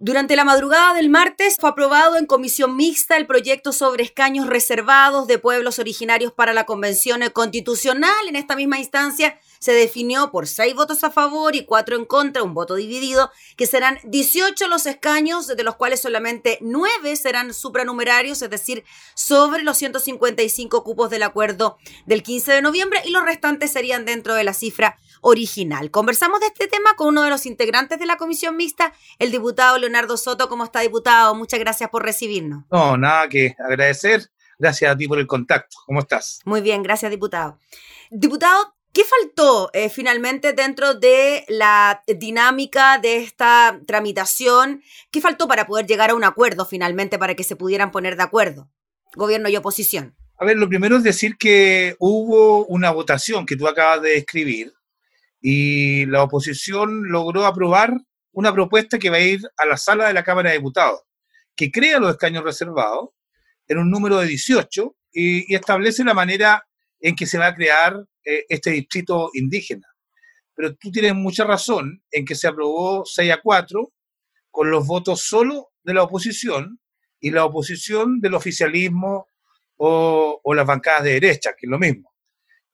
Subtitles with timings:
[0.00, 5.26] Durante la madrugada del martes fue aprobado en comisión mixta el proyecto sobre escaños reservados
[5.26, 8.28] de pueblos originarios para la Convención Constitucional.
[8.28, 12.42] En esta misma instancia se definió por seis votos a favor y cuatro en contra,
[12.42, 18.42] un voto dividido, que serán 18 los escaños, de los cuales solamente nueve serán supranumerarios,
[18.42, 23.72] es decir, sobre los 155 cupos del acuerdo del 15 de noviembre, y los restantes
[23.72, 25.90] serían dentro de la cifra original.
[25.90, 29.78] Conversamos de este tema con uno de los integrantes de la comisión mixta, el diputado
[29.78, 30.48] Leonardo Soto.
[30.48, 31.34] ¿Cómo está, diputado?
[31.34, 32.64] Muchas gracias por recibirnos.
[32.70, 34.30] No, nada que agradecer.
[34.58, 35.76] Gracias a ti por el contacto.
[35.86, 36.40] ¿Cómo estás?
[36.44, 37.58] Muy bien, gracias, diputado.
[38.10, 44.82] Diputado, ¿Qué faltó eh, finalmente dentro de la dinámica de esta tramitación?
[45.12, 48.24] ¿Qué faltó para poder llegar a un acuerdo finalmente para que se pudieran poner de
[48.24, 48.72] acuerdo
[49.14, 50.16] gobierno y oposición?
[50.36, 54.72] A ver, lo primero es decir que hubo una votación que tú acabas de describir
[55.40, 57.94] y la oposición logró aprobar
[58.32, 61.02] una propuesta que va a ir a la sala de la Cámara de Diputados,
[61.54, 63.10] que crea los escaños reservados
[63.68, 66.67] en un número de 18 y, y establece la manera
[67.00, 69.86] en que se va a crear eh, este distrito indígena.
[70.54, 73.92] Pero tú tienes mucha razón en que se aprobó 6 a 4
[74.50, 76.80] con los votos solo de la oposición
[77.20, 79.28] y la oposición del oficialismo
[79.76, 82.12] o, las bancadas de derecha, que es lo mismo.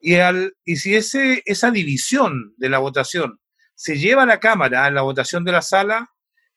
[0.00, 3.38] Y, al, y si ese, esa división de la votación
[3.74, 6.08] se lleva a la Cámara en la votación de la sala,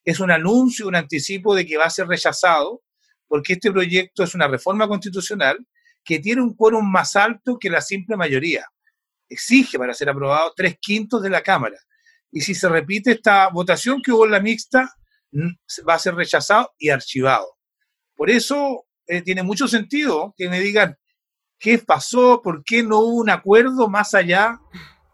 [0.05, 2.81] es un anuncio, un anticipo de que va a ser rechazado,
[3.27, 5.57] porque este proyecto es una reforma constitucional
[6.08, 8.66] que tiene un quórum más alto que la simple mayoría.
[9.27, 11.77] Exige para ser aprobado tres quintos de la Cámara.
[12.31, 14.89] Y si se repite esta votación que hubo en la mixta,
[15.88, 17.58] va a ser rechazado y archivado.
[18.16, 20.97] Por eso eh, tiene mucho sentido que me digan
[21.59, 24.61] qué pasó, por qué no hubo un acuerdo más allá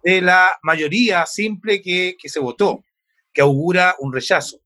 [0.03, 2.83] de la mayoría simple que, que se votó,
[3.33, 4.59] que augura un rechazo.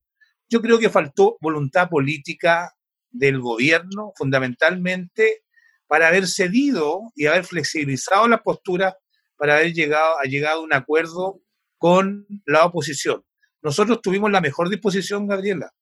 [0.49, 2.73] Yo creo que faltó voluntad política
[3.11, 5.45] del gobierno, fundamentalmente
[5.87, 8.97] para haber cedido y haber flexibilizado la postura
[9.37, 11.41] para haber llegado, a llegado a un acuerdo
[11.77, 13.23] con la oposición.
[13.61, 15.73] Nosotros tuvimos la mejor disposición, Gabriela.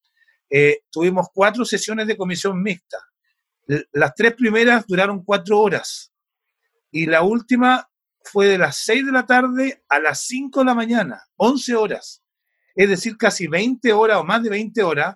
[0.49, 2.97] Eh, tuvimos cuatro sesiones de comisión mixta.
[3.93, 6.13] Las tres primeras duraron cuatro horas
[6.91, 7.89] y la última
[8.23, 12.23] fue de las seis de la tarde a las cinco de la mañana, once horas.
[12.75, 15.15] Es decir, casi 20 horas o más de 20 horas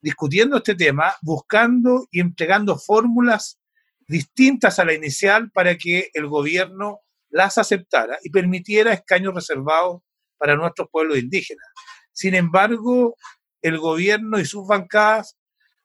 [0.00, 3.58] discutiendo este tema, buscando y entregando fórmulas
[4.08, 7.00] distintas a la inicial para que el gobierno
[7.30, 10.02] las aceptara y permitiera escaños reservados
[10.38, 11.66] para nuestros pueblos indígenas.
[12.12, 13.16] Sin embargo,
[13.62, 15.36] el gobierno y sus bancadas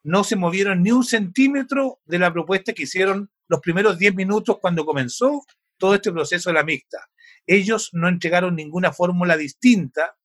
[0.03, 4.57] no se movieron ni un centímetro de la propuesta que hicieron los primeros 10 minutos
[4.61, 5.43] cuando comenzó
[5.77, 7.09] todo este proceso de la mixta.
[7.47, 10.15] Ellos no entregaron ninguna fórmula distinta,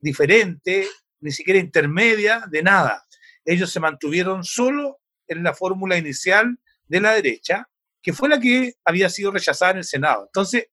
[0.00, 0.86] diferente,
[1.20, 3.04] ni siquiera intermedia, de nada.
[3.44, 7.68] Ellos se mantuvieron solo en la fórmula inicial de la derecha,
[8.02, 10.24] que fue la que había sido rechazada en el Senado.
[10.26, 10.68] Entonces,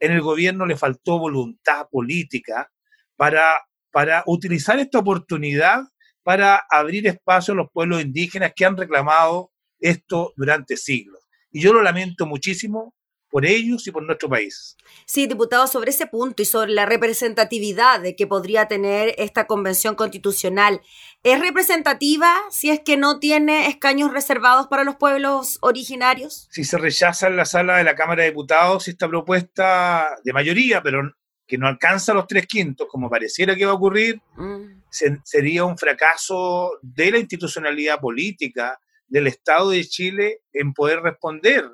[0.00, 2.70] en el gobierno le faltó voluntad política
[3.16, 5.84] para, para utilizar esta oportunidad
[6.22, 11.20] para abrir espacio a los pueblos indígenas que han reclamado esto durante siglos.
[11.50, 12.94] Y yo lo lamento muchísimo
[13.34, 14.76] por ellos y por nuestro país.
[15.06, 20.80] Sí, diputado, sobre ese punto y sobre la representatividad que podría tener esta convención constitucional,
[21.24, 26.46] ¿es representativa si es que no tiene escaños reservados para los pueblos originarios?
[26.52, 30.80] Si se rechaza en la sala de la Cámara de Diputados esta propuesta de mayoría,
[30.80, 31.02] pero
[31.44, 34.84] que no alcanza los tres quintos, como pareciera que va a ocurrir, mm.
[35.24, 38.78] sería un fracaso de la institucionalidad política
[39.08, 41.68] del Estado de Chile en poder responder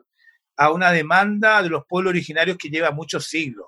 [0.60, 3.66] a una demanda de los pueblos originarios que lleva muchos siglos.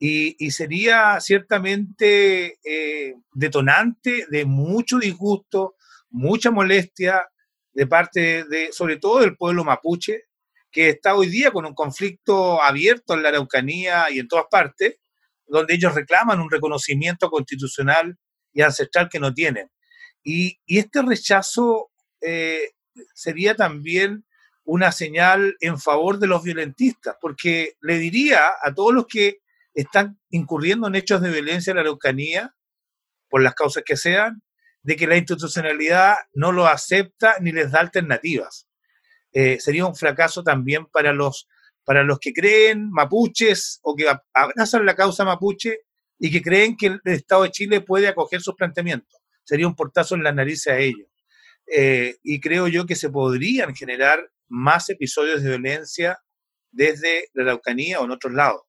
[0.00, 5.76] Y, sería ciertamente eh, detonante de mucho disgusto,
[6.10, 7.24] mucha molestia
[7.72, 10.24] de parte de, sobre todo del pueblo mapuche,
[10.72, 14.98] que está hoy día con un conflicto abierto en la Araucanía y en todas partes,
[15.46, 18.18] donde ellos reclaman un reconocimiento constitucional
[18.52, 19.70] y ancestral que no tienen.
[20.24, 22.72] Y, este rechazo eh,
[23.14, 24.24] sería también
[24.64, 29.38] una señal en favor de los violentistas, porque le diría a todos los que
[29.74, 32.54] están incurriendo en hechos de violencia en la Araucanía,
[33.28, 34.42] por las causas que sean,
[34.82, 38.68] de que la institucionalidad no lo acepta ni les da alternativas.
[39.32, 41.48] Eh, sería un fracaso también para los,
[41.84, 45.80] para los que creen mapuches o que abrazan la causa mapuche
[46.18, 49.20] y que creen que el Estado de Chile puede acoger sus planteamientos.
[49.42, 51.08] Sería un portazo en la nariz a ellos.
[51.66, 56.18] Eh, y creo yo que se podrían generar más episodios de violencia
[56.70, 58.62] desde la Araucanía o en otros lados.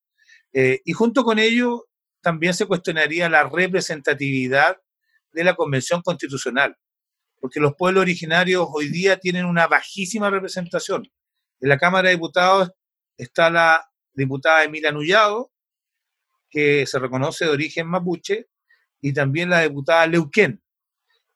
[0.54, 1.86] Eh, y junto con ello
[2.22, 4.78] también se cuestionaría la representatividad
[5.32, 6.78] de la Convención Constitucional,
[7.40, 11.12] porque los pueblos originarios hoy día tienen una bajísima representación.
[11.60, 12.72] En la Cámara de Diputados
[13.18, 15.52] está la diputada Emilia Nullado,
[16.50, 18.48] que se reconoce de origen mapuche,
[19.02, 20.64] y también la diputada Leuquén.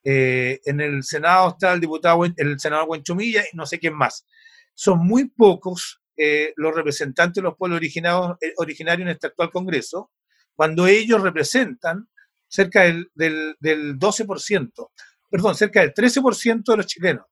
[0.03, 4.25] Eh, en el Senado está el diputado, el senador Huenchumilla y no sé quién más.
[4.73, 10.11] Son muy pocos eh, los representantes de los pueblos eh, originarios en este actual Congreso,
[10.55, 12.09] cuando ellos representan
[12.47, 14.89] cerca del, del, del 12%,
[15.29, 17.25] perdón, cerca del 13% de los chilenos.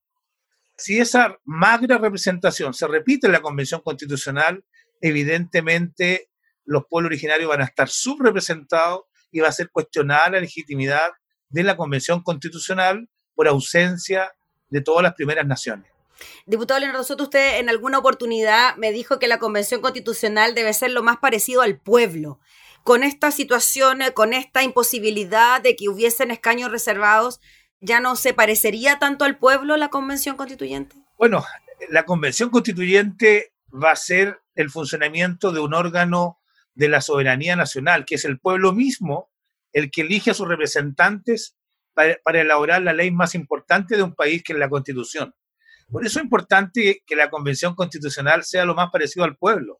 [0.78, 4.64] Si esa magra representación se repite en la Convención Constitucional,
[5.02, 6.30] evidentemente
[6.66, 11.10] los pueblos originarios van a estar subrepresentados y va a ser cuestionada la legitimidad
[11.50, 14.34] de la Convención Constitucional por ausencia
[14.70, 15.92] de todas las primeras naciones.
[16.46, 20.92] Diputado Leonardo Soto, usted en alguna oportunidad me dijo que la Convención Constitucional debe ser
[20.92, 22.40] lo más parecido al pueblo.
[22.84, 27.40] Con esta situación, con esta imposibilidad de que hubiesen escaños reservados,
[27.80, 30.96] ¿ya no se parecería tanto al pueblo la Convención Constituyente?
[31.18, 31.46] Bueno,
[31.90, 36.40] la Convención Constituyente va a ser el funcionamiento de un órgano
[36.74, 39.30] de la soberanía nacional, que es el pueblo mismo
[39.78, 41.56] el que elige a sus representantes
[41.94, 45.36] para, elaborar la ley más importante de un país, que es la Constitución.
[45.92, 49.80] Por eso es importante que la Convención Constitucional sea lo más parecido al pueblo.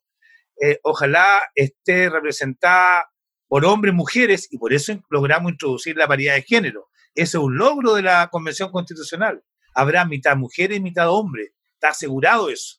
[0.62, 3.10] Eh, ojalá esté representada
[3.48, 6.90] por hombres y mujeres, y por eso logramos introducir la paridad de género.
[7.16, 9.44] Ese es un logro de la Convención Constitucional.
[9.74, 11.54] Habrá mitad mujeres y mitad hombres.
[11.74, 12.78] Está asegurado eso.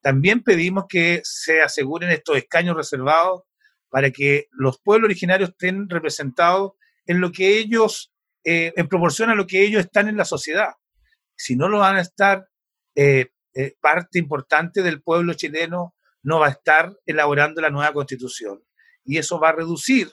[0.00, 3.42] También pedimos que se aseguren estos escaños reservados
[3.94, 6.72] para que los pueblos originarios estén representados
[7.06, 8.12] en lo que ellos,
[8.42, 10.70] eh, en proporción a lo que ellos están en la sociedad.
[11.36, 12.48] Si no lo van a estar,
[12.96, 15.94] eh, eh, parte importante del pueblo chileno
[16.24, 18.64] no va a estar elaborando la nueva constitución.
[19.04, 20.10] Y eso va a reducir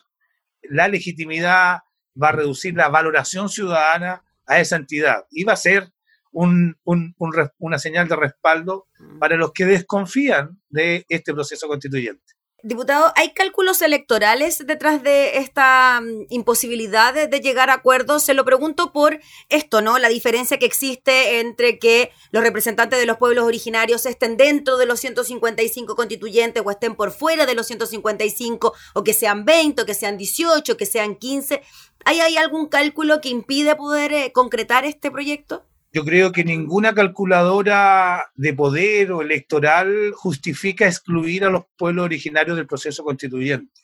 [0.62, 1.80] la legitimidad,
[2.22, 5.26] va a reducir la valoración ciudadana a esa entidad.
[5.32, 5.92] Y va a ser
[6.32, 9.18] una señal de respaldo mm.
[9.18, 12.36] para los que desconfían de este proceso constituyente.
[12.64, 18.24] Diputado, ¿hay cálculos electorales detrás de esta mm, imposibilidad de, llegar a acuerdos?
[18.24, 19.20] Se lo pregunto por
[19.50, 19.98] esto, ¿no?
[19.98, 24.86] La diferencia que existe entre que los representantes de los pueblos originarios estén dentro de
[24.86, 29.86] los 155 constituyentes o estén por fuera de los 155, o que sean 20, o
[29.88, 31.64] que sean 18, que sean 15.
[32.06, 35.66] ¿Hay, hay algún cálculo que impide poder eh, concretar este proyecto?
[35.94, 42.56] Yo creo que ninguna calculadora de poder o electoral justifica excluir a los pueblos originarios
[42.56, 43.82] del proceso constituyente.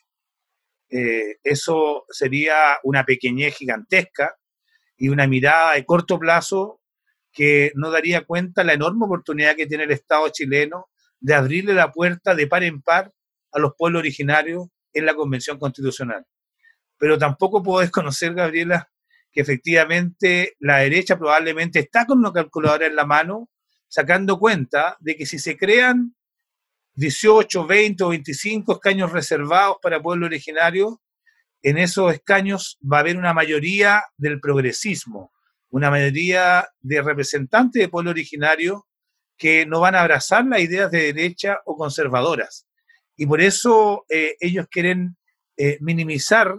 [0.90, 4.38] Eh, eso sería una pequeñez gigantesca
[4.96, 6.80] y una mirada de corto plazo
[7.30, 10.86] que no daría cuenta la enorme oportunidad que tiene el Estado chileno
[11.20, 13.12] de abrirle la puerta de par en par
[13.52, 16.24] a los pueblos originarios en la Convención Constitucional.
[16.96, 18.90] Pero tampoco puedo desconocer, Gabriela,
[19.32, 23.50] que efectivamente la derecha probablemente está con una calculadora en la mano,
[23.88, 26.14] sacando cuenta de que si se crean
[26.94, 31.00] 18, 20 o 25 escaños reservados para pueblo originario,
[31.62, 35.32] en esos escaños va a haber una mayoría del progresismo,
[35.70, 38.86] una mayoría de representantes de pueblo originario
[39.36, 42.66] que no van a abrazar las ideas de derecha o conservadoras.
[43.16, 45.16] Y por eso eh, ellos quieren
[45.56, 46.56] eh, minimizar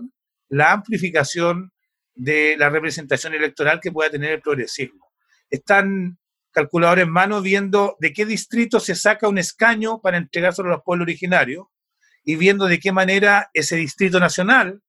[0.48, 1.71] la amplificación
[2.19, 5.10] de la representación electoral que pueda tener el progresismo.
[5.50, 6.18] Están
[6.52, 10.83] calculadores en mano viendo de qué distrito se saca un escaño para entregárselo a los
[10.83, 11.68] pueblos originarios
[12.26, 14.81] y viendo de qué manera ese distrito nacional,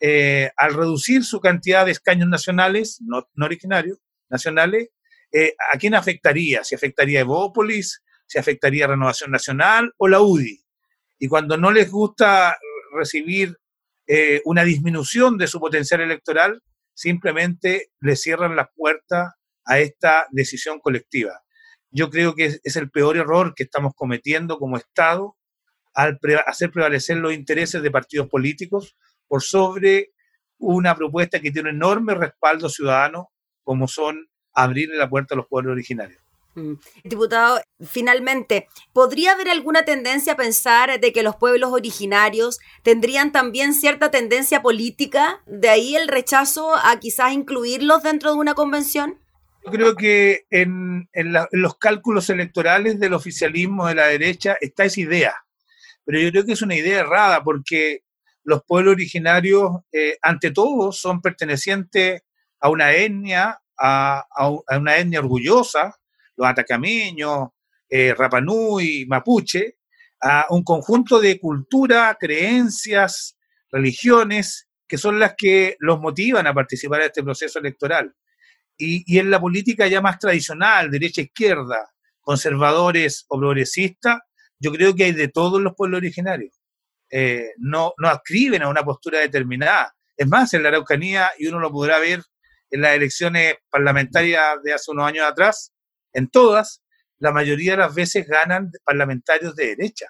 [0.00, 3.98] eh, al reducir su cantidad de escaños nacionales, no, originarios,
[4.28, 4.88] nacionales,
[5.30, 6.64] eh, ¿a quién afectaría?
[6.64, 10.60] Si afectaría a Evópolis, si afectaría a Renovación Nacional o la UDI.
[11.20, 12.58] Y cuando no les gusta
[12.96, 13.56] recibir
[14.08, 16.62] eh, una disminución de su potencial electoral,
[16.94, 19.34] simplemente le cierran las puertas
[19.66, 21.42] a esta decisión colectiva.
[21.90, 25.36] Yo creo que es, el peor error que estamos cometiendo como Estado
[25.94, 28.96] al hacer prevalecer los intereses de partidos políticos
[29.26, 30.12] por sobre
[30.56, 33.30] una propuesta que tiene un enorme respaldo ciudadano,
[33.62, 36.22] como son abrirle la puerta a los pueblos originarios.
[36.58, 36.78] Mm.
[37.04, 43.74] Diputado, finalmente, ¿podría haber alguna tendencia a pensar de que los pueblos originarios tendrían también
[43.74, 45.40] cierta tendencia política?
[45.46, 49.18] ¿De ahí el rechazo a quizás incluirlos dentro de una convención?
[49.70, 51.08] Creo que en,
[51.52, 55.34] los cálculos electorales del oficialismo de la derecha está esa idea,
[56.04, 58.02] pero yo creo que es una idea errada porque
[58.44, 62.22] los pueblos originarios, eh, ante todo, son pertenecientes
[62.60, 64.24] a una etnia, a
[64.76, 65.97] una etnia orgullosa,
[66.38, 67.48] los atacameños,
[67.90, 69.78] eh, Rapanui, Mapuche,
[70.20, 73.36] a un conjunto de cultura, creencias,
[73.70, 78.14] religiones que son las que los motivan a participar en este proceso electoral.
[78.78, 81.90] Y, en la política ya más tradicional, derecha-izquierda,
[82.20, 84.20] conservadores o progresistas,
[84.58, 86.54] yo creo que hay de todos los pueblos originarios.
[87.10, 89.94] Eh, no, no adscriben a una postura determinada.
[90.16, 92.22] Es más, en la Araucanía, y uno lo podrá ver
[92.70, 95.72] en las elecciones parlamentarias de hace unos años atrás,
[96.18, 96.82] en todas,
[97.18, 100.06] la mayoría de las veces ganan parlamentarios de derecha.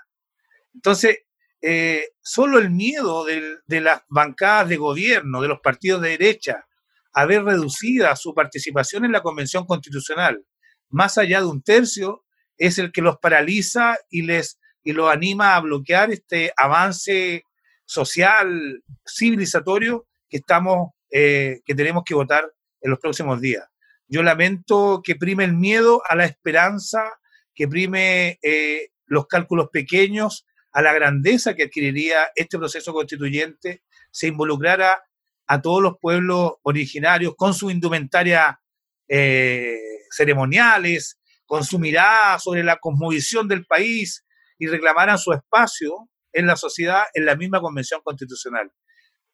[0.74, 1.18] Entonces,
[1.62, 6.66] eh, solo el miedo de las bancadas de gobierno, de los partidos de derecha,
[7.12, 10.44] a ver reducida su participación en la Convención Constitucional
[10.90, 12.24] más allá de un tercio,
[12.56, 17.44] es el que los paraliza y les y los anima a bloquear este avance
[17.84, 22.50] social, civilizatorio que estamos, eh, que tenemos que votar
[22.80, 23.64] en los próximos días.
[24.08, 27.20] Yo lamento que prime el miedo a la esperanza,
[27.54, 34.28] que prime eh, los cálculos pequeños, a la grandeza que adquiriría este proceso constituyente, se
[34.28, 35.02] involucrara
[35.46, 38.60] a todos los pueblos originarios con su indumentaria
[39.08, 39.78] eh,
[40.10, 44.24] ceremoniales, con su mirada sobre la cosmovisión del país
[44.58, 48.70] y reclamaran su espacio en la sociedad en la misma convención constitucional.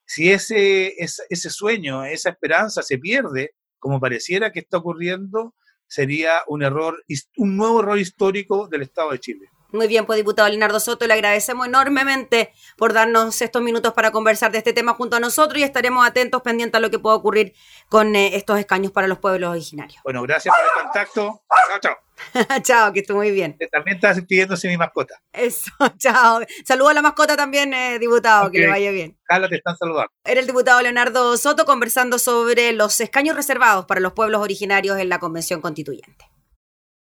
[0.07, 3.55] Si ese, ese, sueño, esa esperanza se pierde,
[3.85, 5.55] como pareciera que está ocurriendo,
[5.87, 7.05] sería un error,
[7.37, 9.51] un nuevo error histórico del Estado de Chile.
[9.73, 14.53] Muy bien, pues diputado Leonardo Soto, le agradecemos enormemente por darnos estos minutos para conversar
[14.53, 17.53] de este tema junto a nosotros y estaremos atentos, pendientes a lo que pueda ocurrir
[17.91, 20.01] con eh, estos escaños para los pueblos originarios.
[20.03, 21.43] Bueno, gracias por el contacto.
[21.69, 22.04] Chao, chao.
[22.63, 23.57] chao, que esté muy bien.
[23.71, 25.21] También estás pidiéndose mi mascota.
[25.33, 26.41] Eso, chao.
[26.65, 29.19] Saludo a la mascota también, eh, diputado, que le vaya bien.
[29.25, 30.11] Carla, te están saludando.
[30.25, 35.09] Era el diputado Leonardo Soto conversando sobre los escaños reservados para los pueblos originarios en
[35.09, 36.34] la Convención Constituyente.